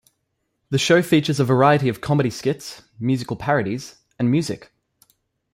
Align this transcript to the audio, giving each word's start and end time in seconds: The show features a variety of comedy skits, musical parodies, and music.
The 0.71 0.79
show 0.79 1.03
features 1.03 1.39
a 1.39 1.45
variety 1.45 1.87
of 1.87 2.01
comedy 2.01 2.31
skits, 2.31 2.81
musical 2.99 3.35
parodies, 3.35 3.97
and 4.17 4.31
music. 4.31 4.71